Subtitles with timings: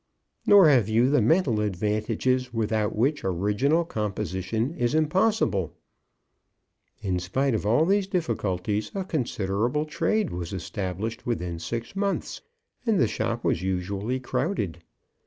[0.47, 5.75] "Nor have you the mental advantages without which original composition is impossible."
[7.03, 12.41] In spite of all these difficulties a considerable trade was established within six months,
[12.83, 14.79] and the shop was usually crowded.